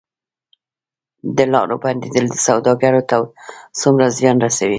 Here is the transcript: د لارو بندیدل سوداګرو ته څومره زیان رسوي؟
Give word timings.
د 1.37 1.39
لارو 1.53 1.75
بندیدل 1.83 2.25
سوداګرو 2.47 3.01
ته 3.09 3.17
څومره 3.81 4.05
زیان 4.17 4.37
رسوي؟ 4.45 4.69